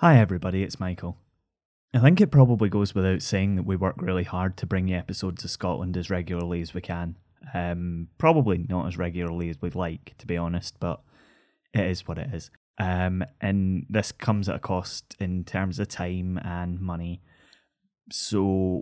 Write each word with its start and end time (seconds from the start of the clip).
Hi, 0.00 0.16
everybody, 0.16 0.62
it's 0.62 0.80
Michael. 0.80 1.18
I 1.92 1.98
think 1.98 2.22
it 2.22 2.30
probably 2.30 2.70
goes 2.70 2.94
without 2.94 3.20
saying 3.20 3.56
that 3.56 3.66
we 3.66 3.76
work 3.76 3.96
really 3.98 4.24
hard 4.24 4.56
to 4.56 4.66
bring 4.66 4.88
you 4.88 4.96
episodes 4.96 5.44
of 5.44 5.50
Scotland 5.50 5.94
as 5.94 6.08
regularly 6.08 6.62
as 6.62 6.72
we 6.72 6.80
can. 6.80 7.16
Um, 7.52 8.08
probably 8.16 8.64
not 8.66 8.86
as 8.86 8.96
regularly 8.96 9.50
as 9.50 9.60
we'd 9.60 9.74
like, 9.74 10.14
to 10.16 10.26
be 10.26 10.38
honest, 10.38 10.80
but 10.80 11.02
it 11.74 11.84
is 11.84 12.08
what 12.08 12.16
it 12.16 12.32
is. 12.32 12.50
Um, 12.78 13.22
and 13.42 13.84
this 13.90 14.10
comes 14.10 14.48
at 14.48 14.56
a 14.56 14.58
cost 14.58 15.16
in 15.20 15.44
terms 15.44 15.78
of 15.78 15.88
time 15.88 16.38
and 16.42 16.80
money. 16.80 17.20
So, 18.10 18.80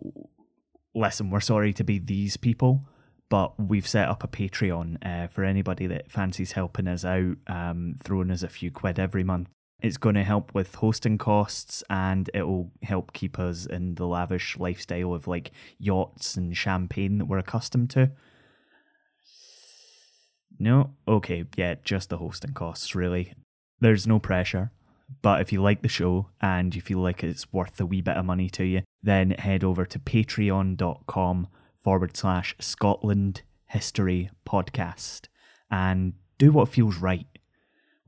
listen, 0.95 1.31
we're 1.31 1.41
sorry 1.41 1.73
to 1.73 1.83
be 1.83 1.99
these 1.99 2.37
people, 2.37 2.87
but 3.29 3.59
we've 3.59 3.89
set 3.89 4.09
up 4.09 4.23
a 4.23 4.29
Patreon 4.29 5.05
uh, 5.05 5.27
for 5.27 5.43
anybody 5.43 5.89
that 5.89 6.13
fancies 6.13 6.53
helping 6.53 6.87
us 6.87 7.05
out, 7.05 7.39
um, 7.49 7.97
throwing 8.05 8.31
us 8.31 8.45
a 8.45 8.49
few 8.49 8.71
quid 8.71 9.01
every 9.01 9.25
month. 9.25 9.49
It's 9.81 9.97
going 9.97 10.17
to 10.17 10.25
help 10.25 10.55
with 10.55 10.75
hosting 10.77 11.19
costs 11.19 11.85
and 11.89 12.29
it'll 12.35 12.73
help 12.83 13.13
keep 13.13 13.39
us 13.39 13.65
in 13.65 13.95
the 13.95 14.07
lavish 14.07 14.59
lifestyle 14.59 15.15
of 15.15 15.29
like 15.29 15.53
yachts 15.79 16.37
and 16.37 16.57
champagne 16.57 17.19
that 17.19 17.27
we're 17.27 17.39
accustomed 17.39 17.91
to. 17.91 18.11
No? 20.59 20.95
Okay, 21.07 21.45
yeah, 21.57 21.77
just 21.85 22.09
the 22.09 22.17
hosting 22.17 22.55
costs, 22.55 22.95
really. 22.95 23.35
There's 23.81 24.07
no 24.07 24.19
pressure. 24.19 24.73
But 25.23 25.41
if 25.41 25.53
you 25.53 25.63
like 25.63 25.83
the 25.83 25.89
show 25.89 26.29
and 26.41 26.75
you 26.75 26.83
feel 26.83 26.99
like 26.99 27.23
it's 27.23 27.53
worth 27.53 27.81
a 27.81 27.87
wee 27.87 28.03
bit 28.03 28.17
of 28.17 28.25
money 28.25 28.51
to 28.51 28.65
you, 28.65 28.83
then 29.03 29.31
head 29.31 29.65
over 29.65 29.87
to 29.87 29.99
patreon.com 29.99 31.47
forward 31.83 32.17
slash 32.17 32.55
Scotland 32.61 33.43
History 33.67 34.31
Podcast 34.47 35.29
and 35.71 36.15
do 36.37 36.53
what 36.53 36.69
feels 36.69 36.97
right. 36.97 37.27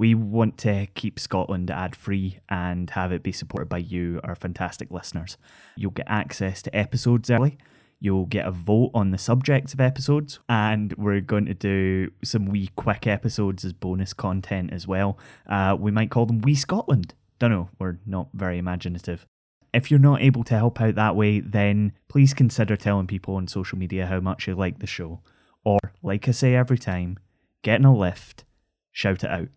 We 0.00 0.14
want 0.14 0.56
to 0.60 0.86
keep 0.94 1.20
Scotland 1.20 1.70
ad 1.70 1.94
free 1.94 2.38
and 2.48 2.88
have 2.88 3.12
it 3.12 3.22
be 3.22 3.32
supported 3.32 3.68
by 3.68 3.76
you, 3.76 4.18
our 4.24 4.34
fantastic 4.34 4.90
listeners. 4.90 5.36
You'll 5.76 5.90
get 5.90 6.06
access 6.08 6.62
to 6.62 6.74
episodes 6.74 7.30
early. 7.30 7.58
You'll 7.98 8.24
get 8.24 8.46
a 8.46 8.50
vote 8.50 8.92
on 8.94 9.10
the 9.10 9.18
subjects 9.18 9.74
of 9.74 9.80
episodes, 9.82 10.38
and 10.48 10.94
we're 10.94 11.20
going 11.20 11.44
to 11.44 11.52
do 11.52 12.12
some 12.24 12.46
wee 12.46 12.70
quick 12.76 13.06
episodes 13.06 13.62
as 13.62 13.74
bonus 13.74 14.14
content 14.14 14.72
as 14.72 14.86
well. 14.86 15.18
Uh, 15.46 15.76
we 15.78 15.90
might 15.90 16.10
call 16.10 16.24
them 16.24 16.40
Wee 16.40 16.54
Scotland. 16.54 17.12
Don't 17.38 17.50
know, 17.50 17.68
we're 17.78 17.98
not 18.06 18.28
very 18.32 18.56
imaginative. 18.56 19.26
If 19.74 19.90
you're 19.90 20.00
not 20.00 20.22
able 20.22 20.44
to 20.44 20.56
help 20.56 20.80
out 20.80 20.94
that 20.94 21.14
way, 21.14 21.40
then 21.40 21.92
please 22.08 22.32
consider 22.32 22.74
telling 22.74 23.06
people 23.06 23.34
on 23.34 23.48
social 23.48 23.76
media 23.76 24.06
how 24.06 24.20
much 24.20 24.48
you 24.48 24.54
like 24.54 24.78
the 24.78 24.86
show. 24.86 25.20
Or, 25.62 25.78
like 26.02 26.26
I 26.26 26.30
say 26.30 26.54
every 26.54 26.78
time, 26.78 27.18
get 27.60 27.80
in 27.80 27.84
a 27.84 27.94
lift, 27.94 28.44
shout 28.92 29.24
it 29.24 29.30
out. 29.30 29.48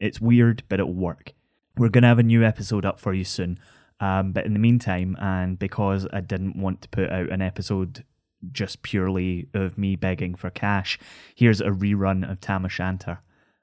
It's 0.00 0.20
weird, 0.20 0.62
but 0.68 0.80
it'll 0.80 0.92
work. 0.92 1.32
We're 1.76 1.88
going 1.88 2.02
to 2.02 2.08
have 2.08 2.18
a 2.18 2.24
new 2.24 2.44
episode 2.44 2.84
up 2.84 2.98
for 2.98 3.12
you 3.12 3.24
soon. 3.24 3.58
Um, 4.00 4.32
but 4.32 4.44
in 4.44 4.52
the 4.52 4.58
meantime, 4.58 5.16
and 5.20 5.58
because 5.58 6.06
I 6.12 6.20
didn't 6.20 6.56
want 6.56 6.82
to 6.82 6.88
put 6.88 7.10
out 7.10 7.30
an 7.30 7.40
episode 7.40 8.04
just 8.52 8.82
purely 8.82 9.48
of 9.54 9.78
me 9.78 9.96
begging 9.96 10.34
for 10.34 10.50
cash, 10.50 10.98
here's 11.34 11.60
a 11.60 11.70
rerun 11.70 12.30
of 12.30 12.40
Tam 12.40 12.66
O'Shanter. 12.66 13.20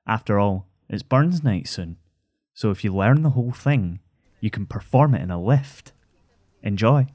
After 0.07 0.39
all, 0.39 0.67
it's 0.89 1.03
Burns 1.03 1.43
night 1.43 1.67
soon. 1.67 1.97
So 2.53 2.71
if 2.71 2.83
you 2.83 2.93
learn 2.93 3.21
the 3.21 3.31
whole 3.31 3.51
thing, 3.51 3.99
you 4.39 4.49
can 4.49 4.65
perform 4.65 5.15
it 5.15 5.21
in 5.21 5.31
a 5.31 5.41
lift. 5.41 5.93
Enjoy. 6.61 7.07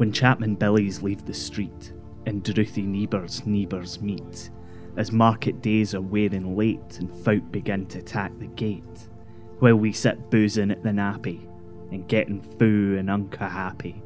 When 0.00 0.12
Chapman 0.12 0.54
Billies 0.54 1.02
leave 1.02 1.26
the 1.26 1.34
street, 1.34 1.92
and 2.24 2.42
drouthy 2.42 2.86
neighbours 2.86 3.44
neighbours 3.44 4.00
meet, 4.00 4.48
as 4.96 5.12
market 5.12 5.60
days 5.60 5.94
are 5.94 6.00
wearing 6.00 6.56
late 6.56 6.98
and 7.00 7.14
folk 7.22 7.42
begin 7.52 7.84
to 7.88 8.00
tack 8.00 8.32
the 8.38 8.46
gate, 8.46 9.08
while 9.58 9.76
we 9.76 9.92
sit 9.92 10.30
boozing 10.30 10.70
at 10.70 10.82
the 10.82 10.88
nappy, 10.88 11.46
and 11.92 12.08
getting 12.08 12.40
foo 12.40 12.96
and 12.98 13.10
unca 13.10 13.50
happy. 13.50 14.02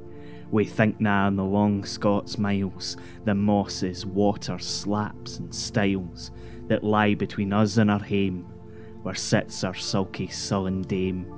We 0.51 0.65
think 0.65 0.99
now 0.99 1.29
on 1.29 1.37
the 1.37 1.45
long 1.45 1.85
Scots 1.85 2.39
miles, 2.39 2.97
the 3.25 3.37
mosses, 3.37 4.05
water, 4.05 4.59
slaps, 4.59 5.39
and 5.39 5.55
stiles 5.55 6.33
that 6.67 6.83
lie 6.83 7.15
between 7.15 7.53
us 7.53 7.77
and 7.77 7.89
our 7.89 8.03
hame, 8.03 8.47
where 9.05 9.15
sits 9.15 9.63
our 9.63 9.75
sulky, 9.75 10.27
sullen 10.27 10.83
dame, 10.83 11.33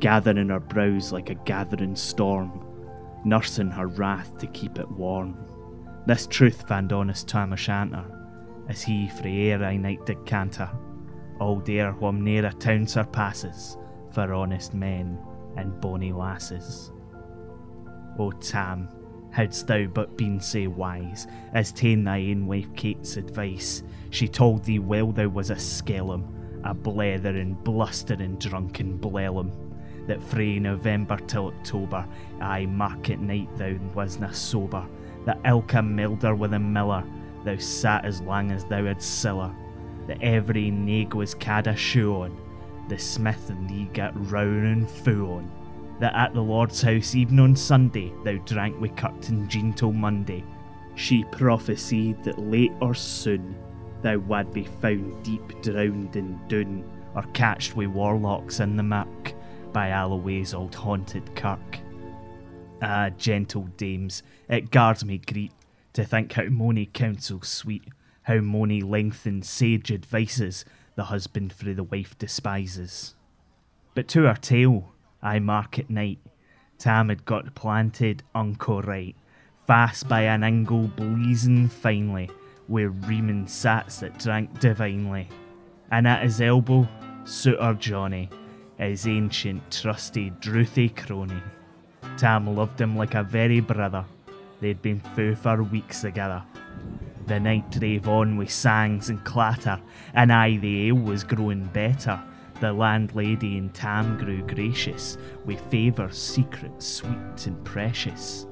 gathering 0.00 0.48
her 0.48 0.58
brows 0.58 1.12
like 1.12 1.30
a 1.30 1.36
gathering 1.36 1.94
storm, 1.94 2.66
nursing 3.24 3.70
her 3.70 3.86
wrath 3.86 4.36
to 4.38 4.46
keep 4.48 4.78
it 4.78 4.90
warm. 4.90 5.36
This 6.06 6.26
truth 6.26 6.66
fand 6.66 6.92
honest 6.92 7.28
Tam 7.28 7.52
O'Shanter, 7.52 8.04
as 8.68 8.82
he 8.82 9.08
frae 9.08 9.50
ere 9.50 9.64
I 9.64 9.76
night 9.76 10.06
did 10.06 10.24
canter, 10.24 10.70
oh 11.40 11.46
all 11.46 11.60
dare 11.60 11.92
whom 11.92 12.22
ne'er 12.22 12.46
a 12.46 12.52
town 12.52 12.86
surpasses, 12.86 13.76
for 14.10 14.32
honest 14.32 14.74
men 14.74 15.18
and 15.56 15.80
bonny 15.80 16.12
lasses. 16.12 16.92
O 18.18 18.30
Tam, 18.32 18.88
hadst 19.30 19.66
thou 19.66 19.86
but 19.86 20.16
been 20.16 20.40
sae 20.40 20.66
wise 20.66 21.26
as 21.52 21.72
ta'en 21.72 22.04
thy 22.04 22.18
ain 22.18 22.46
wife 22.46 22.74
Kate's 22.74 23.16
advice, 23.16 23.82
she 24.10 24.26
told 24.28 24.64
thee 24.64 24.78
well 24.78 25.12
thou 25.12 25.28
was 25.28 25.50
a 25.50 25.54
skellum, 25.56 26.26
a 26.64 26.74
bletherin', 26.74 27.62
blusterin', 27.62 28.38
drunken 28.38 28.98
blellum, 28.98 29.52
that 30.10 30.20
frae 30.24 30.58
November 30.58 31.16
till 31.28 31.46
October, 31.46 32.04
aye 32.40 32.66
market 32.66 33.20
night 33.20 33.48
thou 33.56 33.72
wasna 33.94 34.34
sober, 34.34 34.84
that 35.24 35.38
ilka 35.44 35.80
milder 35.80 36.34
with 36.34 36.52
a 36.52 36.58
miller, 36.58 37.04
thou 37.44 37.56
sat 37.56 38.04
as 38.04 38.20
lang 38.22 38.50
as 38.50 38.64
thou 38.64 38.84
had 38.84 39.00
siller, 39.00 39.54
that 40.08 40.20
every 40.20 40.68
naig 40.68 41.14
was 41.14 41.34
cad 41.34 41.68
a 41.68 41.76
shoe 41.76 42.12
on, 42.12 42.36
the 42.88 42.98
smith 42.98 43.50
and 43.50 43.70
thee 43.70 43.88
got 43.92 44.32
rown 44.32 44.64
and 44.64 44.90
foo 44.90 45.26
on, 45.26 45.48
that 46.00 46.16
at 46.16 46.34
the 46.34 46.42
Lord's 46.42 46.82
house 46.82 47.14
even 47.14 47.38
on 47.38 47.54
Sunday 47.54 48.12
thou 48.24 48.34
drank 48.38 48.80
wi' 48.80 48.88
Kirkton 48.88 49.48
Jean 49.48 49.72
till 49.72 49.92
Monday. 49.92 50.44
She 50.96 51.22
prophesied 51.22 52.24
that 52.24 52.40
late 52.40 52.72
or 52.80 52.94
soon 52.94 53.54
thou 54.02 54.18
wad 54.18 54.52
be 54.52 54.64
found 54.64 55.22
deep 55.22 55.62
drowned 55.62 56.16
in 56.16 56.40
Doon, 56.48 56.82
or 57.14 57.22
catched 57.32 57.76
wi' 57.76 57.86
warlocks 57.86 58.58
in 58.58 58.76
the 58.76 58.82
muck 58.82 59.34
by 59.72 59.90
Alloway's 59.90 60.54
old 60.54 60.74
haunted 60.74 61.34
kirk. 61.34 61.78
Ah, 62.82 63.10
gentle 63.16 63.68
dames, 63.76 64.22
it 64.48 64.70
guards 64.70 65.04
me 65.04 65.18
greet 65.18 65.52
to 65.92 66.04
think 66.04 66.32
how 66.32 66.44
mony 66.44 66.86
counsels 66.86 67.48
sweet, 67.48 67.84
how 68.22 68.38
mony 68.38 68.80
lengthened 68.80 69.44
sage 69.44 69.90
advices 69.92 70.64
the 70.94 71.04
husband 71.04 71.52
for 71.52 71.72
the 71.72 71.84
wife 71.84 72.16
despises. 72.18 73.14
But 73.94 74.08
to 74.08 74.26
our 74.26 74.36
tale, 74.36 74.92
I 75.22 75.38
mark 75.38 75.78
at 75.78 75.90
night, 75.90 76.18
Tam 76.78 77.10
had 77.10 77.24
got 77.24 77.54
planted 77.54 78.22
unco 78.34 78.80
right, 78.80 79.14
fast 79.66 80.08
by 80.08 80.22
an 80.22 80.42
angle 80.42 80.88
blazing 80.88 81.68
finely, 81.68 82.30
where 82.68 82.90
Reeman 82.90 83.44
sats 83.46 84.00
that 84.00 84.18
drank 84.18 84.58
divinely, 84.60 85.28
and 85.90 86.06
at 86.06 86.22
his 86.22 86.40
elbow, 86.40 86.88
Souter 87.24 87.74
Johnny, 87.74 88.30
his 88.88 89.06
ancient, 89.06 89.70
trusty, 89.70 90.30
drouthy 90.40 90.88
crony. 90.88 91.42
Tam 92.16 92.54
loved 92.56 92.80
him 92.80 92.96
like 92.96 93.14
a 93.14 93.22
very 93.22 93.60
brother. 93.60 94.04
They'd 94.60 94.82
been 94.82 95.00
fou 95.00 95.34
for 95.34 95.62
weeks 95.62 96.00
together. 96.00 96.42
The 97.26 97.38
night 97.38 97.70
drave 97.70 98.08
on 98.08 98.36
with 98.36 98.50
sangs 98.50 99.10
and 99.10 99.22
clatter, 99.24 99.80
and 100.14 100.32
aye, 100.32 100.56
the 100.56 100.88
ale 100.88 100.96
was 100.96 101.24
growing 101.24 101.64
better. 101.66 102.20
The 102.60 102.72
landlady 102.72 103.56
and 103.56 103.72
Tam 103.72 104.18
grew 104.18 104.42
gracious, 104.42 105.16
with 105.44 105.60
favours 105.70 106.18
secret, 106.18 106.82
sweet, 106.82 107.46
and 107.46 107.64
precious. 107.64 108.46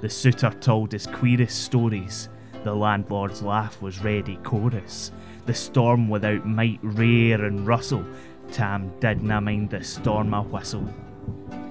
The 0.00 0.08
Souter 0.08 0.50
told 0.60 0.92
his 0.92 1.06
queerest 1.06 1.62
stories. 1.62 2.28
The 2.64 2.74
landlord's 2.74 3.42
laugh 3.42 3.82
was 3.82 4.02
ready 4.02 4.36
chorus. 4.44 5.12
The 5.46 5.54
storm 5.54 6.08
without 6.08 6.46
might 6.46 6.78
rear 6.82 7.44
and 7.44 7.66
rustle. 7.66 8.04
Tam 8.52 8.90
didna 9.00 9.40
mind 9.40 9.70
the 9.70 9.82
storm 9.82 10.34
a 10.34 10.42
whistle. 10.42 10.88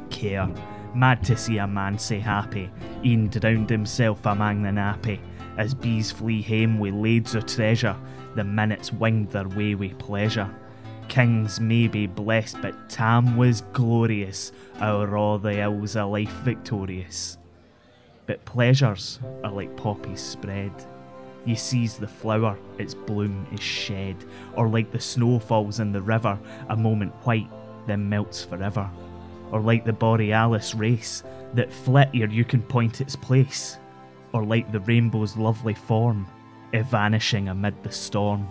Care 0.09 0.49
Mad 0.95 1.23
to 1.25 1.37
see 1.37 1.59
a 1.59 1.67
man 1.67 1.99
sae 1.99 2.19
happy, 2.19 2.69
e'en 3.05 3.27
drowned 3.27 3.69
himself 3.69 4.23
amang 4.23 4.63
the 4.63 4.69
nappy. 4.69 5.19
As 5.57 5.75
bees 5.75 6.11
flee 6.11 6.41
hame 6.41 6.79
wi' 6.79 6.89
lades 6.89 7.35
o' 7.35 7.41
treasure, 7.41 7.95
the 8.35 8.43
minutes 8.43 8.91
winged 8.91 9.29
their 9.29 9.47
way 9.47 9.75
wi' 9.75 9.93
pleasure. 9.99 10.49
Kings 11.07 11.59
may 11.59 11.87
be 11.87 12.07
blessed, 12.07 12.61
but 12.61 12.89
Tam 12.89 13.37
was 13.37 13.61
glorious, 13.73 14.51
o'er 14.81 15.15
all 15.15 15.37
the 15.37 15.59
ills 15.59 15.95
o' 15.95 16.09
life 16.09 16.31
victorious. 16.43 17.37
But 18.25 18.45
pleasures 18.45 19.19
are 19.43 19.51
like 19.51 19.75
poppies 19.77 20.21
spread. 20.21 20.71
You 21.50 21.56
seize 21.56 21.98
the 21.98 22.07
flower, 22.07 22.57
its 22.78 22.94
bloom 22.94 23.46
is 23.51 23.60
shed, 23.60 24.16
or 24.56 24.69
like 24.69 24.92
the 24.92 25.00
snow 25.00 25.40
falls 25.40 25.80
in 25.80 25.92
the 25.92 26.01
river, 26.01 26.40
a 26.69 26.78
moment 26.78 27.13
white, 27.25 27.50
then 27.88 28.07
melts 28.07 28.44
forever 28.44 28.90
or 29.51 29.62
like 29.62 29.86
the 29.86 29.94
Borealis 29.94 30.75
race, 30.75 31.24
that 31.54 31.74
flit 31.74 32.10
ere 32.13 32.30
you 32.30 32.46
can 32.46 32.62
point 32.62 33.01
its 33.01 33.16
place. 33.16 33.78
or 34.31 34.46
like 34.46 34.72
the 34.72 34.80
rainbow's 34.81 35.36
lovely 35.36 35.74
form, 35.74 36.28
eh, 36.72 36.78
evanishing 36.78 37.50
amid 37.50 37.74
the 37.81 37.92
storm. 37.92 38.48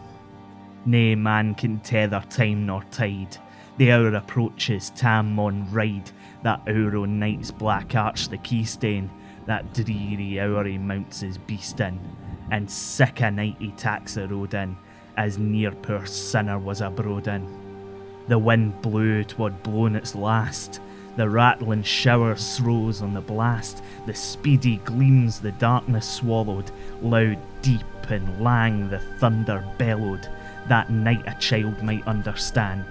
Nay 0.85 1.15
man 1.15 1.55
can 1.55 1.79
tether 1.79 2.21
time 2.29 2.67
nor 2.67 2.83
tide. 2.91 3.37
The 3.77 3.93
hour 3.93 4.13
approaches, 4.13 4.91
Tam 4.91 5.39
on 5.39 5.71
ride, 5.71 6.11
that 6.43 6.63
hour 6.67 6.97
o' 6.97 7.05
night's 7.05 7.53
black 7.53 7.95
arch 7.95 8.29
the 8.29 8.39
keystane, 8.39 9.09
that 9.47 9.73
dreary 9.73 10.41
hour 10.41 10.65
he 10.65 10.79
mounts 10.79 11.21
his 11.21 11.39
beast 11.39 11.79
in, 11.79 12.01
and 12.51 12.71
sick 12.71 13.21
a 13.21 13.31
night 13.31 13.57
he 13.59 13.71
tacks 13.73 14.15
the 14.15 14.29
road 14.29 14.55
in, 14.55 14.77
as 15.17 15.39
near 15.39 15.73
poor 15.73 16.07
sinner 16.07 16.59
was 16.59 16.81
abroad 16.81 17.29
in. 17.29 17.47
The 18.29 18.39
wind 18.39 18.81
blew 18.83 19.25
twad 19.25 19.63
blown 19.63 19.97
its 19.97 20.15
last, 20.15 20.81
the 21.17 21.29
rattling 21.29 21.83
showers 21.83 22.61
rose 22.61 23.03
on 23.03 23.13
the 23.13 23.21
blast, 23.21 23.83
the 24.07 24.15
speedy 24.15 24.77
gleams 24.85 25.41
the 25.41 25.51
darkness 25.53 26.09
swallowed, 26.09 26.71
loud, 27.03 27.39
deep, 27.61 27.83
and 28.09 28.41
lang 28.41 28.89
the 28.89 29.01
thunder 29.19 29.65
bellowed. 29.79 30.29
That 30.69 30.91
night 30.91 31.25
a 31.27 31.37
child 31.41 31.83
might 31.83 32.07
understand, 32.07 32.85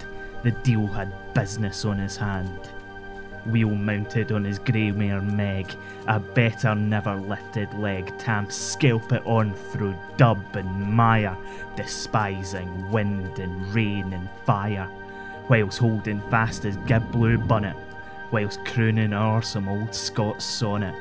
the 0.43 0.51
deal 0.51 0.87
had 0.87 1.13
business 1.33 1.85
on 1.85 1.99
his 1.99 2.17
hand. 2.17 2.69
Wheel 3.47 3.69
mounted 3.69 4.31
on 4.31 4.43
his 4.43 4.59
grey 4.59 4.91
mare 4.91 5.21
Meg, 5.21 5.73
a 6.07 6.19
better 6.19 6.75
never 6.75 7.15
lifted 7.15 7.73
leg, 7.73 8.15
Tam 8.17 8.49
scalp 8.49 9.11
it 9.11 9.25
on 9.25 9.53
through 9.53 9.95
dub 10.17 10.55
and 10.55 10.93
mire, 10.93 11.37
despising 11.75 12.91
wind 12.91 13.39
and 13.39 13.73
rain 13.73 14.11
and 14.13 14.29
fire, 14.45 14.89
whilst 15.49 15.79
holding 15.79 16.21
fast 16.29 16.63
his 16.63 16.77
gib 16.87 17.09
blue 17.11 17.37
bonnet, 17.37 17.75
whilst 18.31 18.63
crooning 18.65 19.13
o'er 19.13 19.41
some 19.41 19.69
old 19.69 19.95
Scots 19.95 20.43
sonnet, 20.43 20.95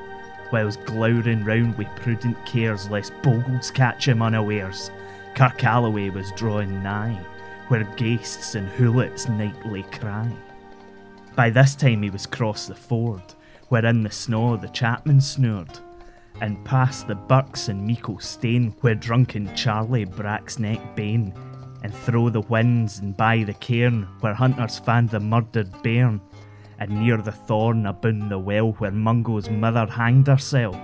whilst 0.52 0.84
glowering 0.84 1.44
round 1.44 1.76
with 1.76 1.88
prudent 1.96 2.36
cares 2.46 2.88
lest 2.88 3.12
bogles 3.22 3.70
catch 3.70 4.06
him 4.06 4.22
unawares. 4.22 4.90
Kirkalloway 5.34 6.12
was 6.12 6.32
drawing 6.32 6.82
nigh, 6.82 7.18
where 7.68 7.84
ghaists 7.96 8.54
and 8.54 8.68
hoolits 8.70 9.28
nightly 9.28 9.82
cry. 9.84 10.30
By 11.36 11.50
this 11.50 11.74
time 11.74 12.02
he 12.02 12.08
was 12.08 12.24
cross 12.24 12.66
the 12.66 12.74
ford, 12.74 13.34
where 13.68 13.84
in 13.84 14.02
the 14.02 14.10
snow 14.10 14.56
the 14.56 14.68
chapman 14.68 15.20
snored, 15.20 15.78
and 16.40 16.64
past 16.64 17.06
the 17.06 17.14
Burks 17.14 17.68
and 17.68 17.86
Meikle 17.86 18.20
Stane, 18.20 18.74
where 18.80 18.94
drunken 18.94 19.54
Charlie 19.54 20.06
bracks 20.06 20.58
neck 20.58 20.80
bane, 20.96 21.34
and 21.82 21.94
through 21.94 22.30
the 22.30 22.40
winds 22.40 23.00
and 23.00 23.14
by 23.14 23.44
the 23.44 23.52
cairn, 23.52 24.08
where 24.20 24.32
hunters 24.32 24.78
found 24.78 25.10
the 25.10 25.20
murdered 25.20 25.82
bairn, 25.82 26.22
and 26.78 26.90
near 26.90 27.18
the 27.18 27.32
thorn 27.32 27.84
aboon 27.84 28.30
the 28.30 28.38
well, 28.38 28.72
where 28.72 28.90
Mungo's 28.90 29.50
mother 29.50 29.84
hanged 29.84 30.28
hersel. 30.28 30.74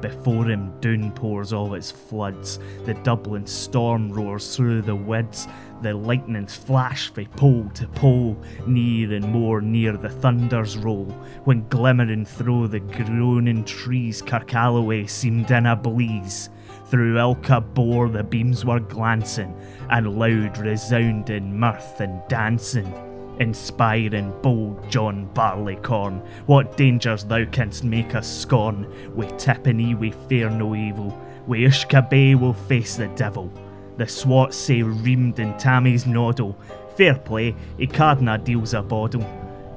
Before 0.00 0.44
him, 0.44 0.72
Doon 0.80 1.12
pours 1.12 1.52
all 1.52 1.74
its 1.74 1.90
floods. 1.90 2.58
The 2.84 2.94
Dublin 2.94 3.46
storm 3.46 4.12
roars 4.12 4.54
through 4.56 4.82
the 4.82 4.94
woods. 4.94 5.48
The 5.82 5.94
lightnings 5.94 6.56
flash 6.56 7.12
frae 7.12 7.26
pole 7.26 7.70
to 7.74 7.86
pole. 7.88 8.36
Near 8.66 9.14
and 9.14 9.26
more 9.26 9.60
near 9.60 9.96
the 9.96 10.08
thunders 10.08 10.76
roll. 10.76 11.06
When 11.44 11.68
glimmering 11.68 12.24
through 12.24 12.68
the 12.68 12.80
groaning 12.80 13.64
trees, 13.64 14.22
Kirkalloway 14.22 15.08
seemed 15.08 15.50
in 15.50 15.66
a 15.66 15.76
blaze. 15.76 16.50
Through 16.86 17.18
Ilka 17.18 17.60
bore 17.60 18.08
the 18.08 18.22
beams 18.22 18.64
were 18.64 18.80
glancing, 18.80 19.54
and 19.90 20.18
loud 20.18 20.58
resounding 20.58 21.58
mirth 21.58 22.00
and 22.00 22.22
dancing 22.28 22.92
inspiring 23.40 24.32
bold 24.42 24.90
John 24.90 25.28
Barleycorn. 25.34 26.22
What 26.46 26.76
dangers 26.76 27.24
thou 27.24 27.44
canst 27.46 27.84
make 27.84 28.14
us 28.14 28.26
scorn. 28.26 28.86
Wi' 29.14 29.26
Tippenny 29.36 29.94
we 29.94 30.12
fear 30.28 30.50
no 30.50 30.74
evil. 30.74 31.18
Wi' 31.46 31.58
usquebae 31.58 32.38
we'll 32.38 32.52
face 32.52 32.96
the 32.96 33.08
devil. 33.08 33.52
The 33.96 34.08
swats 34.08 34.56
say 34.56 34.82
reamed 34.82 35.38
in 35.38 35.56
Tammy's 35.56 36.06
noddle. 36.06 36.58
Fair 36.96 37.14
play, 37.14 37.54
he 37.76 37.86
cardna 37.86 38.42
deals 38.42 38.74
a 38.74 38.82
boddle. 38.82 39.24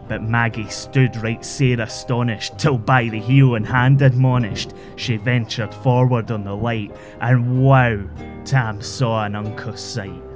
But 0.07 0.24
Maggie 0.24 0.69
stood 0.69 1.15
right 1.18 1.44
sair 1.44 1.81
astonished, 1.81 2.57
till 2.57 2.77
by 2.77 3.09
the 3.09 3.19
heel 3.19 3.56
and 3.56 3.68
hand 3.68 4.01
admonished, 4.01 4.74
she 4.95 5.18
ventured 5.18 5.74
forward 5.74 6.31
on 6.31 6.45
the 6.45 6.56
light, 6.56 6.95
and 7.19 7.62
wow, 7.63 8.00
Tam 8.45 8.81
saw 8.81 9.25
an 9.25 9.36
uncouth 9.36 9.77
sight 9.77 10.27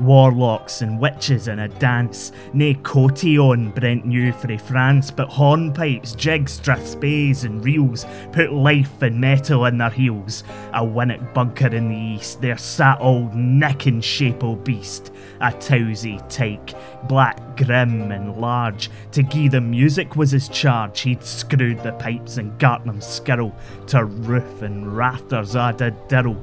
warlocks 0.00 0.82
and 0.82 0.98
witches 0.98 1.48
in 1.48 1.58
a 1.58 1.68
dance. 1.68 2.32
Nae 2.52 2.74
cotillon 2.82 3.70
Brent 3.70 4.04
knew 4.04 4.32
frae 4.32 4.56
France, 4.56 5.10
but 5.10 5.28
hornpipes, 5.28 6.16
jigs, 6.16 6.58
strathspeys, 6.60 7.44
and 7.44 7.64
reels 7.64 8.06
put 8.32 8.52
life 8.52 9.02
and 9.02 9.20
metal 9.20 9.64
in 9.66 9.78
their 9.78 9.90
heels. 9.90 10.44
A 10.72 10.84
winnock 10.84 11.34
bunker 11.34 11.68
in 11.68 11.88
the 11.88 11.96
east, 11.96 12.40
there 12.40 12.58
sat 12.58 13.00
old 13.00 13.34
Nick 13.34 13.86
and 13.86 14.04
shape 14.04 14.42
o' 14.44 14.56
beast, 14.56 15.12
a 15.40 15.52
towsy 15.52 16.20
tyke, 16.28 16.74
black, 17.08 17.56
grim, 17.56 18.10
and 18.12 18.36
large. 18.40 18.90
To 19.12 19.22
gie 19.22 19.48
them 19.48 19.70
music 19.70 20.16
was 20.16 20.30
his 20.30 20.48
charge, 20.48 21.00
he'd 21.00 21.24
screwed 21.24 21.82
the 21.82 21.92
pipes 21.92 22.36
and 22.36 22.58
gart 22.58 22.84
them 22.84 23.00
skirl, 23.00 23.54
to 23.88 24.04
roof 24.04 24.62
and 24.62 24.96
rafters 24.96 25.54
a 25.54 25.94
dirl 26.08 26.36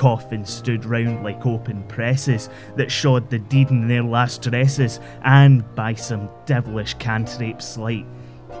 coffins 0.00 0.48
stood 0.48 0.86
round 0.86 1.22
like 1.22 1.44
open 1.44 1.82
presses 1.82 2.48
that 2.74 2.90
showed 2.90 3.28
the 3.28 3.38
deed 3.38 3.68
in 3.68 3.86
their 3.86 4.02
last 4.02 4.40
dresses, 4.40 4.98
and 5.24 5.62
by 5.74 5.92
some 5.92 6.26
devilish 6.46 6.94
cantrip 6.94 7.60
sleight, 7.60 8.06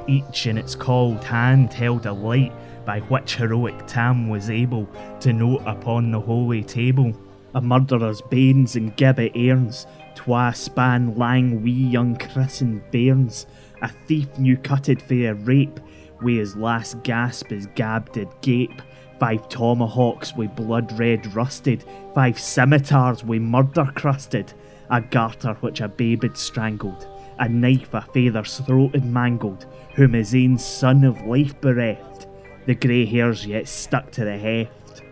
each 0.06 0.46
in 0.46 0.58
its 0.58 0.74
cold 0.74 1.24
hand 1.24 1.72
held 1.72 2.04
a 2.04 2.12
light 2.12 2.52
by 2.84 3.00
which 3.00 3.36
heroic 3.36 3.86
Tam 3.86 4.28
was 4.28 4.50
able 4.50 4.86
to 5.20 5.32
note 5.32 5.62
upon 5.64 6.10
the 6.10 6.20
holy 6.20 6.62
table 6.62 7.18
a 7.54 7.60
murderer's 7.62 8.20
banes 8.20 8.76
and 8.76 8.94
gibbet 8.98 9.32
airns, 9.34 9.86
twa 10.14 10.52
span 10.54 11.16
lang 11.16 11.62
wee 11.62 11.96
unchristened 11.96 12.82
bairns, 12.90 13.46
a 13.80 13.88
thief 13.88 14.28
new 14.38 14.58
cutted 14.58 15.00
for 15.00 15.14
a 15.14 15.32
rape, 15.32 15.80
wi' 16.20 16.32
his 16.32 16.54
last 16.54 17.02
gasp 17.02 17.48
his 17.48 17.66
gab 17.68 18.12
did 18.12 18.28
gape, 18.42 18.82
five 19.20 19.46
tomahawks 19.50 20.34
with 20.34 20.56
blood 20.56 20.98
red 20.98 21.32
rusted, 21.34 21.84
five 22.14 22.38
scimitars 22.38 23.22
with 23.22 23.42
murder 23.42 23.92
crusted, 23.94 24.52
a 24.90 25.00
garter 25.00 25.52
which 25.60 25.82
a 25.82 25.88
babe 25.88 26.22
had 26.22 26.36
strangled, 26.36 27.06
a 27.38 27.48
knife 27.48 27.92
a 27.92 28.00
father's 28.00 28.58
throat 28.60 28.94
had 28.94 29.04
mangled, 29.04 29.66
whom 29.94 30.14
his 30.14 30.34
ain 30.34 30.56
son 30.56 31.04
of 31.04 31.20
life 31.26 31.60
bereft, 31.60 32.26
the 32.66 32.74
grey 32.74 33.04
hairs 33.04 33.46
yet 33.46 33.68
stuck 33.68 34.10
to 34.10 34.24
the 34.24 34.38
heft. 34.38 35.02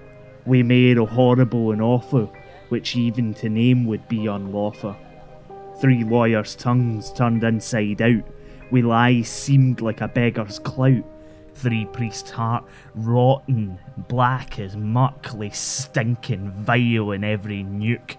We 0.46 0.62
made 0.62 0.96
a 0.96 1.04
horrible 1.04 1.72
and 1.72 1.82
awful, 1.82 2.32
which 2.70 2.96
even 2.96 3.34
to 3.34 3.50
name 3.50 3.84
would 3.86 4.08
be 4.08 4.26
unlawful. 4.26 4.96
Three 5.80 6.02
lawyers' 6.02 6.56
tongues 6.56 7.12
turned 7.12 7.44
inside 7.44 8.00
out, 8.00 8.26
we 8.70 8.82
lies 8.82 9.28
seemed 9.28 9.80
like 9.82 10.00
a 10.00 10.08
beggar's 10.08 10.58
clout 10.58 11.04
three 11.58 11.84
priest's 11.86 12.30
heart, 12.30 12.64
rotten, 12.94 13.78
black 14.08 14.58
as 14.58 14.76
muckly, 14.76 15.50
stinking, 15.50 16.52
vile 16.52 17.10
in 17.10 17.24
every 17.24 17.64
nuke. 17.64 18.16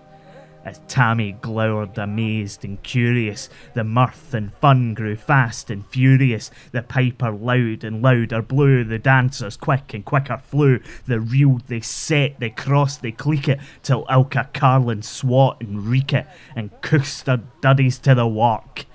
As 0.65 0.81
Tammy 0.89 1.31
glowered, 1.31 1.97
amazed 1.97 2.65
and 2.65 2.83
curious, 2.83 3.49
the 3.73 3.85
mirth 3.85 4.33
and 4.33 4.53
fun 4.55 4.93
grew 4.93 5.15
fast 5.15 5.69
and 5.69 5.85
furious. 5.87 6.51
The 6.73 6.83
piper 6.83 7.31
loud 7.31 7.85
and 7.85 8.01
louder 8.01 8.41
blew, 8.41 8.83
the 8.83 8.99
dancers 8.99 9.55
quick 9.55 9.93
and 9.93 10.03
quicker 10.03 10.37
flew. 10.37 10.81
They 11.07 11.17
reeled, 11.17 11.67
they 11.67 11.79
set, 11.79 12.39
they 12.41 12.49
crossed, 12.49 13.01
they 13.01 13.13
cleek 13.13 13.47
it, 13.47 13.59
till 13.83 14.05
Ilka 14.11 14.49
Carlin 14.53 15.01
swat 15.01 15.61
and 15.61 15.87
reek 15.87 16.11
it, 16.11 16.27
and 16.57 16.69
cooked 16.81 17.25
their 17.25 17.41
duddies 17.61 17.97
to 17.99 18.13
the 18.13 18.27
work, 18.27 18.85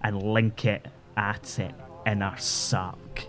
and 0.00 0.22
link 0.22 0.64
it 0.64 0.86
at 1.16 1.58
it 1.58 1.74
in 2.06 2.22
our 2.22 2.38
sark. 2.38 3.26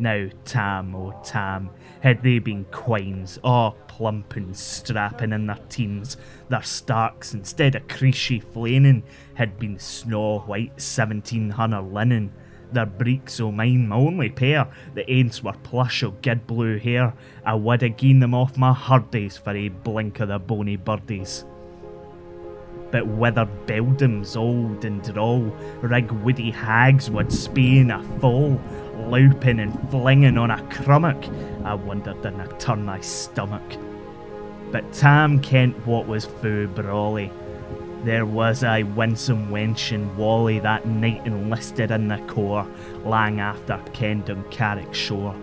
Now, 0.00 0.28
Tam, 0.46 0.96
oh 0.96 1.12
Tam, 1.22 1.68
had 2.00 2.22
they 2.22 2.38
been 2.38 2.64
quines, 2.70 3.38
all 3.44 3.72
plump 3.86 4.34
and 4.34 4.56
strapping 4.56 5.34
in 5.34 5.46
their 5.46 5.58
teens, 5.68 6.16
their 6.48 6.62
starks, 6.62 7.34
instead 7.34 7.74
of 7.74 7.86
creashy 7.86 8.42
flainin', 8.42 9.02
had 9.34 9.58
been 9.58 9.78
snow 9.78 10.38
white 10.38 10.80
seventeen 10.80 11.50
hunter 11.50 11.82
linen. 11.82 12.32
Their 12.72 12.86
breeks 12.86 13.40
o' 13.40 13.52
mine, 13.52 13.88
my 13.88 13.96
only 13.96 14.30
pair, 14.30 14.68
the 14.94 15.04
aints 15.04 15.42
were 15.42 15.52
plush 15.52 16.02
o' 16.02 16.12
gid 16.12 16.46
blue 16.46 16.78
hair. 16.78 17.12
I 17.44 17.52
would 17.56 17.82
ha' 17.82 17.94
gien 17.94 18.20
them 18.20 18.32
off 18.32 18.56
my 18.56 18.72
hurdies 18.72 19.38
for 19.38 19.54
a 19.54 19.68
blink 19.68 20.18
o' 20.18 20.24
the 20.24 20.38
bony 20.38 20.76
birdies 20.76 21.44
but 22.90 23.06
withered 23.06 23.66
beldams 23.66 24.36
old 24.36 24.84
and 24.84 25.02
droll, 25.02 25.42
rig 25.80 26.10
woody 26.10 26.50
hags 26.50 27.10
would 27.10 27.32
spain 27.32 27.90
a 27.90 28.02
fall, 28.18 28.60
louping 29.08 29.60
and 29.60 29.90
flinging 29.90 30.36
on 30.36 30.50
a 30.50 30.62
crummock. 30.68 31.24
I 31.64 31.74
wondered 31.74 32.24
in 32.24 32.40
a 32.40 32.48
turn 32.58 32.84
my 32.84 33.00
stomach. 33.00 33.62
But 34.70 34.92
Tam 34.92 35.40
kent 35.40 35.86
what 35.86 36.06
was 36.06 36.26
foo 36.26 36.68
brawly. 36.68 37.30
There 38.04 38.24
was 38.24 38.62
a 38.64 38.82
winsome 38.82 39.50
wench 39.50 39.92
in 39.92 40.16
Wally 40.16 40.58
that 40.60 40.86
night 40.86 41.26
enlisted 41.26 41.90
in 41.90 42.08
the 42.08 42.18
corps, 42.28 42.66
lang 43.04 43.40
after 43.40 43.76
Kendon 43.92 44.50
Carrick 44.50 44.94
shore. 44.94 45.34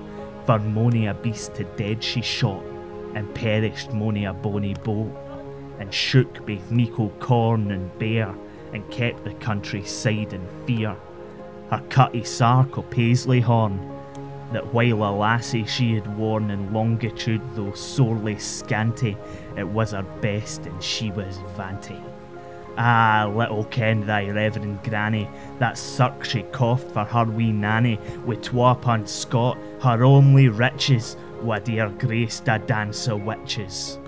For 0.46 0.58
mony 0.60 1.08
a 1.08 1.14
beast 1.14 1.56
to 1.56 1.66
dead 1.66 2.04
she 2.04 2.22
shot, 2.22 2.64
and 3.14 3.34
perished 3.36 3.92
mony 3.92 4.26
a 4.26 4.34
bonny 4.34 4.74
boat, 4.76 5.12
and 5.78 5.94
shook 5.94 6.46
baith 6.46 6.72
meikle 6.72 7.10
corn 7.20 7.70
and 7.70 7.96
bear, 8.00 8.34
and 8.74 8.90
kept 8.90 9.24
the 9.24 9.34
countryside 9.36 10.34
in 10.34 10.48
fear. 10.66 10.96
Her 11.69 11.83
cutty 11.89 12.24
sark 12.24 12.77
o' 12.77 12.81
paisley 12.81 13.41
horn, 13.41 13.79
that 14.53 14.74
while 14.74 15.03
a 15.03 15.12
lassie 15.12 15.65
she 15.65 15.95
had 15.95 16.17
worn 16.17 16.50
in 16.50 16.71
longitude, 16.71 17.41
though 17.55 17.74
sorely 17.74 18.38
scanty, 18.39 19.17
it 19.57 19.67
was 19.67 19.91
her 19.91 20.03
best 20.21 20.65
and 20.65 20.81
she 20.81 21.12
was 21.12 21.39
vanity. 21.57 22.01
Ah, 22.77 23.29
little 23.36 23.65
ken 23.65 24.05
thy 24.05 24.29
reverend 24.29 24.81
granny, 24.83 25.27
that 25.59 25.77
cirque 25.77 26.24
she 26.24 26.43
coughed 26.43 26.91
for 26.91 27.03
her 27.03 27.25
wee 27.25 27.51
nanny, 27.51 28.00
wi' 28.25 28.36
twa 28.36 28.75
pun 28.75 29.05
Scott, 29.05 29.57
her 29.81 30.05
only 30.05 30.47
riches, 30.47 31.17
wad 31.41 31.65
dear 31.65 31.89
graced 31.89 32.47
a 32.47 32.59
dance 32.59 33.09
o' 33.09 33.17
witches. 33.17 34.00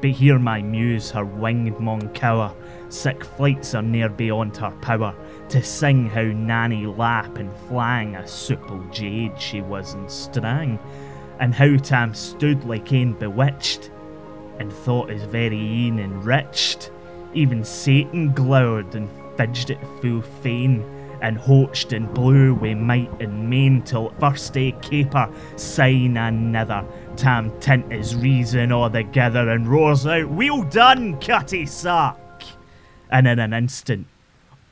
But 0.00 0.10
here 0.10 0.38
my 0.38 0.62
muse, 0.62 1.10
her 1.12 1.24
winged 1.24 1.80
maun 1.80 2.10
cower, 2.10 2.52
sick 2.90 3.24
flights 3.24 3.74
are 3.74 3.82
near 3.82 4.08
beyond 4.08 4.56
her 4.58 4.72
power, 4.82 5.14
to 5.52 5.62
sing 5.62 6.08
how 6.08 6.22
Nanny 6.22 6.86
lap 6.86 7.36
and 7.36 7.54
flang 7.68 8.16
a 8.16 8.26
supple 8.26 8.82
jade 8.90 9.38
she 9.38 9.60
was 9.60 9.92
in 9.92 10.08
strang, 10.08 10.78
and 11.40 11.54
how 11.54 11.76
Tam 11.76 12.14
stood 12.14 12.64
like 12.64 12.90
ane 12.90 13.12
bewitched, 13.12 13.90
and 14.58 14.72
thought 14.72 15.10
his 15.10 15.24
very 15.24 15.58
een 15.58 15.98
enriched. 15.98 16.90
Even 17.34 17.64
Satan 17.64 18.32
glowered 18.32 18.94
and 18.94 19.10
fidged 19.36 19.76
full 20.00 20.22
fain, 20.22 20.82
and 21.20 21.36
hoached 21.36 21.92
and 21.92 22.14
blew 22.14 22.54
wi' 22.54 22.72
might 22.72 23.20
and 23.20 23.50
main 23.50 23.82
till 23.82 24.08
first 24.18 24.56
a 24.56 24.72
caper, 24.80 25.28
sign 25.56 26.16
another. 26.16 26.82
Tam 27.16 27.52
tint 27.60 27.92
his 27.92 28.16
reason 28.16 28.72
all 28.72 28.88
together 28.88 29.50
and 29.50 29.68
roars 29.68 30.06
out, 30.06 30.30
Well 30.30 30.62
done, 30.62 31.20
Cutty 31.20 31.66
Sark! 31.66 32.16
And 33.10 33.26
in 33.26 33.38
an 33.38 33.52
instant, 33.52 34.06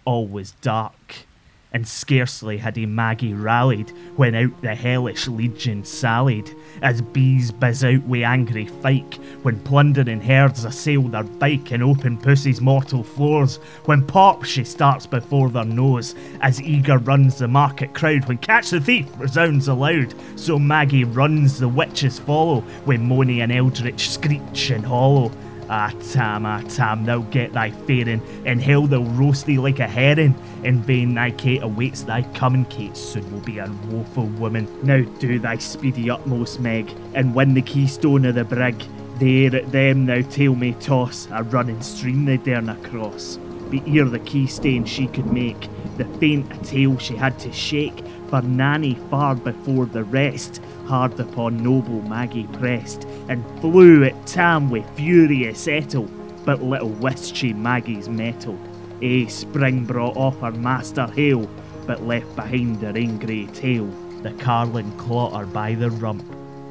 all 0.04 0.26
was 0.26 0.52
dark, 0.60 1.26
and 1.72 1.86
scarcely 1.86 2.58
had 2.58 2.74
he 2.76 2.84
Maggie 2.84 3.32
rallied 3.32 3.90
when 4.16 4.34
out 4.34 4.60
the 4.60 4.74
hellish 4.74 5.28
legion 5.28 5.84
sallied, 5.84 6.50
as 6.82 7.00
bees 7.00 7.52
buzz 7.52 7.84
out 7.84 8.02
wi' 8.02 8.18
angry 8.18 8.66
fyke, 8.66 9.14
when 9.42 9.60
plundering 9.60 10.20
herds 10.20 10.64
assail 10.64 11.02
their 11.02 11.22
bike 11.22 11.70
and 11.70 11.82
open 11.82 12.18
pussy's 12.18 12.60
mortal 12.60 13.04
floors, 13.04 13.58
when 13.84 14.04
pop 14.04 14.42
she 14.44 14.64
starts 14.64 15.06
before 15.06 15.48
their 15.48 15.64
nose, 15.64 16.16
as 16.40 16.60
eager 16.60 16.98
runs 16.98 17.38
the 17.38 17.46
market 17.46 17.94
crowd, 17.94 18.26
when 18.26 18.38
catch 18.38 18.70
the 18.70 18.80
thief 18.80 19.06
resounds 19.18 19.68
aloud, 19.68 20.12
so 20.34 20.58
Maggie 20.58 21.04
runs 21.04 21.60
the 21.60 21.68
witches 21.68 22.18
follow, 22.18 22.62
when 22.84 23.06
Mony 23.06 23.42
and 23.42 23.52
Eldritch 23.52 24.10
screech 24.10 24.70
and 24.70 24.84
hollow. 24.84 25.30
Ah, 25.72 25.92
Tam, 26.10 26.44
ah, 26.46 26.60
Tam, 26.68 27.04
thou 27.04 27.20
get 27.20 27.52
thy 27.52 27.70
faring, 27.70 28.20
in 28.44 28.58
hell 28.58 28.88
they'll 28.88 29.04
roast 29.04 29.46
thee 29.46 29.56
like 29.56 29.78
a 29.78 29.86
herring. 29.86 30.34
In 30.64 30.82
vain 30.82 31.14
thy 31.14 31.30
Kate 31.30 31.62
awaits 31.62 32.02
thy 32.02 32.22
coming, 32.34 32.64
Kate 32.64 32.96
soon 32.96 33.30
will 33.32 33.40
be 33.40 33.58
a 33.58 33.70
woeful 33.88 34.26
woman. 34.26 34.66
Now 34.82 35.02
do 35.20 35.38
thy 35.38 35.58
speedy 35.58 36.10
utmost, 36.10 36.58
Meg, 36.58 36.92
and 37.14 37.36
win 37.36 37.54
the 37.54 37.62
keystone 37.62 38.24
of 38.24 38.34
the 38.34 38.44
brig. 38.44 38.82
There 39.20 39.54
at 39.54 39.70
them 39.70 40.06
thou 40.06 40.22
tail 40.22 40.56
may 40.56 40.72
toss, 40.72 41.28
a 41.30 41.44
running 41.44 41.82
stream 41.82 42.24
they 42.24 42.38
darena 42.38 42.82
cross. 42.90 43.38
But 43.70 43.86
ere 43.86 44.06
the 44.06 44.18
key 44.18 44.48
stain 44.48 44.84
she 44.84 45.06
could 45.06 45.32
make, 45.32 45.68
the 45.98 46.04
faint 46.18 46.52
a 46.52 46.58
tail 46.64 46.98
she 46.98 47.14
had 47.14 47.38
to 47.38 47.52
shake, 47.52 48.02
for 48.30 48.40
Nanny 48.42 48.94
far 49.10 49.34
before 49.34 49.86
the 49.86 50.04
rest, 50.04 50.62
hard 50.86 51.18
upon 51.18 51.62
noble 51.62 52.00
Maggie 52.02 52.46
pressed, 52.54 53.04
and 53.28 53.44
flew 53.60 54.04
at 54.04 54.26
Tam 54.26 54.70
with 54.70 54.88
furious 54.96 55.66
ettle, 55.66 56.08
but 56.44 56.62
little 56.62 56.88
wist 56.88 57.34
she 57.36 57.52
Maggie's 57.52 58.08
mettle. 58.08 58.58
A 59.02 59.26
spring 59.26 59.84
brought 59.84 60.16
off 60.16 60.40
her 60.40 60.52
master 60.52 61.06
hail, 61.08 61.50
but 61.86 62.04
left 62.04 62.34
behind 62.36 62.80
her 62.82 62.96
angry 62.96 63.48
tail. 63.48 63.86
The 64.22 64.32
carlin 64.34 64.96
caught 64.96 65.36
her 65.36 65.46
by 65.46 65.74
the 65.74 65.90
rump, 65.90 66.24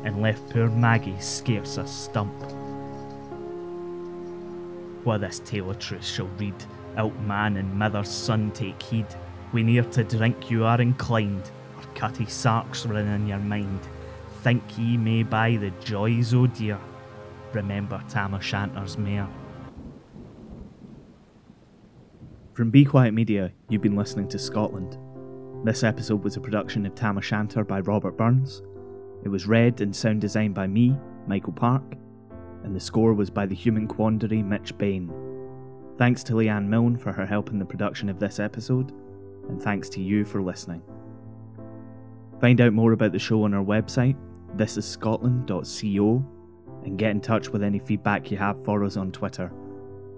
and 0.05 0.21
left 0.21 0.49
poor 0.49 0.69
Maggie 0.69 1.19
scarce 1.19 1.77
a 1.77 1.85
stump. 1.85 2.33
While 5.03 5.19
this 5.19 5.39
tale 5.39 5.71
of 5.71 5.79
truth 5.79 6.05
shall 6.05 6.29
read, 6.37 6.55
out 6.95 7.19
man 7.21 7.57
and 7.57 7.73
mother's 7.73 8.09
son 8.09 8.51
take 8.51 8.81
heed. 8.81 9.07
When 9.51 9.65
to 9.65 10.03
drink 10.03 10.51
you 10.51 10.63
are 10.63 10.79
inclined, 10.79 11.49
or 11.75 11.83
cutty 11.95 12.27
sarks 12.27 12.85
run 12.85 13.07
in 13.07 13.27
your 13.27 13.39
mind. 13.39 13.79
Think 14.43 14.61
ye 14.77 14.95
may 14.95 15.23
buy 15.23 15.57
the 15.57 15.71
joys 15.83 16.35
o' 16.35 16.45
dear. 16.45 16.79
Remember 17.53 17.99
Tam 18.07 18.35
O'Shanter's 18.35 18.97
mare. 18.97 19.27
From 22.53 22.69
Be 22.69 22.85
Quiet 22.85 23.13
Media, 23.13 23.51
you've 23.69 23.81
been 23.81 23.95
listening 23.95 24.27
to 24.29 24.37
Scotland. 24.37 24.99
This 25.65 25.83
episode 25.83 26.23
was 26.23 26.37
a 26.37 26.41
production 26.41 26.85
of 26.85 26.93
Tam 26.93 27.17
O'Shanter 27.17 27.63
by 27.63 27.79
Robert 27.79 28.17
Burns. 28.17 28.61
It 29.23 29.29
was 29.29 29.47
read 29.47 29.81
and 29.81 29.95
sound 29.95 30.21
designed 30.21 30.53
by 30.53 30.67
me, 30.67 30.95
Michael 31.25 31.53
Park, 31.53 31.95
and 32.63 32.75
the 32.75 32.79
score 32.79 33.15
was 33.15 33.31
by 33.31 33.47
the 33.47 33.55
human 33.55 33.87
quandary 33.87 34.43
Mitch 34.43 34.77
Bain. 34.77 35.11
Thanks 35.97 36.23
to 36.25 36.33
Leanne 36.33 36.67
Milne 36.67 36.97
for 36.97 37.11
her 37.11 37.25
help 37.25 37.49
in 37.49 37.57
the 37.57 37.65
production 37.65 38.09
of 38.09 38.19
this 38.19 38.39
episode, 38.39 38.93
and 39.49 39.61
thanks 39.61 39.89
to 39.89 40.01
you 40.01 40.23
for 40.23 40.41
listening. 40.41 40.81
Find 42.39 42.61
out 42.61 42.73
more 42.73 42.93
about 42.93 43.11
the 43.11 43.19
show 43.19 43.43
on 43.43 43.53
our 43.53 43.63
website, 43.63 44.15
thisisscotland.co, 44.55 46.25
and 46.85 46.97
get 46.97 47.11
in 47.11 47.19
touch 47.19 47.49
with 47.49 47.63
any 47.63 47.79
feedback 47.79 48.31
you 48.31 48.37
have 48.37 48.63
for 48.63 48.83
us 48.83 48.95
on 48.95 49.11
Twitter. 49.11 49.51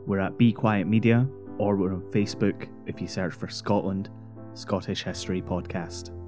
We're 0.06 0.20
at 0.20 0.38
Be 0.38 0.52
Quiet 0.54 0.88
Media, 0.88 1.28
or 1.58 1.76
we're 1.76 1.94
on 1.94 2.04
Facebook 2.12 2.68
if 2.86 3.02
you 3.02 3.08
search 3.08 3.34
for 3.34 3.48
Scotland 3.48 4.10
Scottish 4.54 5.04
History 5.04 5.42
Podcast. 5.42 6.21